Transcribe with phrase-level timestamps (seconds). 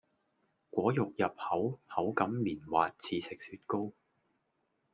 [0.71, 3.91] 果肉入口口感棉滑似食雪糕